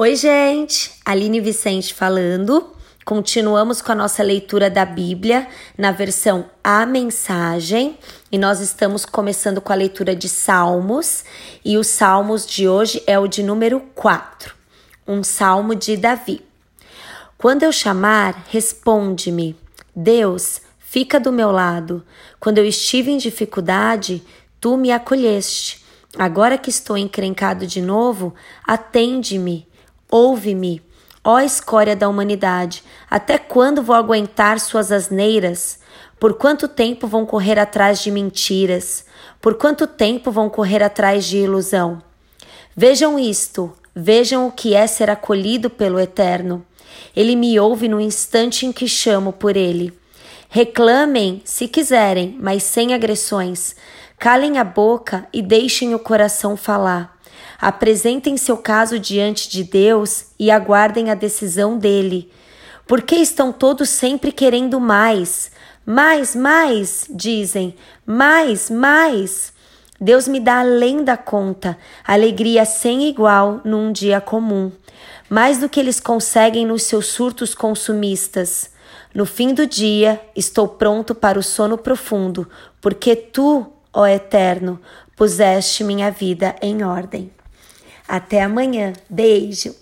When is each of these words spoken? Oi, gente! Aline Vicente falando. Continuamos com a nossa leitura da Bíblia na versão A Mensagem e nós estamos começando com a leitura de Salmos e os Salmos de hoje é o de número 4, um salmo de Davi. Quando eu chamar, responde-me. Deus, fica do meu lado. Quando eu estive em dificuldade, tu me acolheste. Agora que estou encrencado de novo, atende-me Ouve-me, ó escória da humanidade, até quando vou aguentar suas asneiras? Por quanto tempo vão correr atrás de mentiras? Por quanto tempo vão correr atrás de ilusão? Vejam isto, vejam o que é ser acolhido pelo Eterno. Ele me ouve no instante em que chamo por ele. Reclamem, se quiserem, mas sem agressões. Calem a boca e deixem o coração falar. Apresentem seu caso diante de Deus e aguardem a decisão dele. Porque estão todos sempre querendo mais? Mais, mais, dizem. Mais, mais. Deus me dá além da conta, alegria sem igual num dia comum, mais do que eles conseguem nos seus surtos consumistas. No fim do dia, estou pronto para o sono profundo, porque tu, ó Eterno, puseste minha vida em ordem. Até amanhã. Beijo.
Oi, 0.00 0.14
gente! 0.14 0.92
Aline 1.04 1.40
Vicente 1.40 1.92
falando. 1.92 2.72
Continuamos 3.04 3.82
com 3.82 3.90
a 3.90 3.96
nossa 3.96 4.22
leitura 4.22 4.70
da 4.70 4.84
Bíblia 4.84 5.48
na 5.76 5.90
versão 5.90 6.48
A 6.62 6.86
Mensagem 6.86 7.98
e 8.30 8.38
nós 8.38 8.60
estamos 8.60 9.04
começando 9.04 9.60
com 9.60 9.72
a 9.72 9.74
leitura 9.74 10.14
de 10.14 10.28
Salmos 10.28 11.24
e 11.64 11.76
os 11.76 11.88
Salmos 11.88 12.46
de 12.46 12.68
hoje 12.68 13.02
é 13.08 13.18
o 13.18 13.26
de 13.26 13.42
número 13.42 13.80
4, 13.96 14.54
um 15.04 15.24
salmo 15.24 15.74
de 15.74 15.96
Davi. 15.96 16.42
Quando 17.36 17.64
eu 17.64 17.72
chamar, 17.72 18.46
responde-me. 18.50 19.56
Deus, 19.96 20.60
fica 20.78 21.18
do 21.18 21.32
meu 21.32 21.50
lado. 21.50 22.04
Quando 22.38 22.58
eu 22.58 22.64
estive 22.64 23.10
em 23.10 23.18
dificuldade, 23.18 24.22
tu 24.60 24.76
me 24.76 24.92
acolheste. 24.92 25.84
Agora 26.16 26.56
que 26.56 26.70
estou 26.70 26.96
encrencado 26.96 27.66
de 27.66 27.82
novo, 27.82 28.32
atende-me 28.64 29.67
Ouve-me, 30.10 30.80
ó 31.22 31.38
escória 31.38 31.94
da 31.94 32.08
humanidade, 32.08 32.82
até 33.10 33.36
quando 33.36 33.82
vou 33.82 33.94
aguentar 33.94 34.58
suas 34.58 34.90
asneiras? 34.90 35.80
Por 36.18 36.34
quanto 36.34 36.66
tempo 36.66 37.06
vão 37.06 37.26
correr 37.26 37.58
atrás 37.58 38.00
de 38.00 38.10
mentiras? 38.10 39.04
Por 39.38 39.56
quanto 39.56 39.86
tempo 39.86 40.30
vão 40.30 40.48
correr 40.48 40.82
atrás 40.82 41.26
de 41.26 41.36
ilusão? 41.36 42.02
Vejam 42.74 43.18
isto, 43.18 43.70
vejam 43.94 44.46
o 44.46 44.52
que 44.52 44.74
é 44.74 44.86
ser 44.86 45.10
acolhido 45.10 45.68
pelo 45.68 46.00
Eterno. 46.00 46.64
Ele 47.14 47.36
me 47.36 47.60
ouve 47.60 47.86
no 47.86 48.00
instante 48.00 48.64
em 48.64 48.72
que 48.72 48.88
chamo 48.88 49.30
por 49.30 49.58
ele. 49.58 49.92
Reclamem, 50.48 51.42
se 51.44 51.68
quiserem, 51.68 52.34
mas 52.40 52.62
sem 52.62 52.94
agressões. 52.94 53.76
Calem 54.18 54.58
a 54.58 54.64
boca 54.64 55.28
e 55.32 55.42
deixem 55.42 55.94
o 55.94 55.98
coração 55.98 56.56
falar. 56.56 57.17
Apresentem 57.60 58.36
seu 58.36 58.56
caso 58.56 58.98
diante 58.98 59.48
de 59.48 59.64
Deus 59.64 60.26
e 60.38 60.50
aguardem 60.50 61.10
a 61.10 61.14
decisão 61.14 61.76
dele. 61.76 62.30
Porque 62.86 63.16
estão 63.16 63.52
todos 63.52 63.88
sempre 63.88 64.30
querendo 64.30 64.78
mais? 64.78 65.50
Mais, 65.84 66.36
mais, 66.36 67.06
dizem. 67.10 67.74
Mais, 68.06 68.70
mais. 68.70 69.52
Deus 70.00 70.28
me 70.28 70.38
dá 70.38 70.60
além 70.60 71.02
da 71.02 71.16
conta, 71.16 71.76
alegria 72.06 72.64
sem 72.64 73.08
igual 73.08 73.60
num 73.64 73.90
dia 73.90 74.20
comum, 74.20 74.70
mais 75.28 75.58
do 75.58 75.68
que 75.68 75.80
eles 75.80 75.98
conseguem 75.98 76.64
nos 76.64 76.84
seus 76.84 77.06
surtos 77.06 77.52
consumistas. 77.52 78.70
No 79.12 79.26
fim 79.26 79.52
do 79.52 79.66
dia, 79.66 80.20
estou 80.36 80.68
pronto 80.68 81.16
para 81.16 81.38
o 81.38 81.42
sono 81.42 81.76
profundo, 81.76 82.48
porque 82.80 83.16
tu, 83.16 83.66
ó 83.92 84.06
Eterno, 84.06 84.80
puseste 85.16 85.82
minha 85.82 86.12
vida 86.12 86.54
em 86.62 86.84
ordem. 86.84 87.32
Até 88.08 88.40
amanhã. 88.42 88.94
Beijo. 89.08 89.74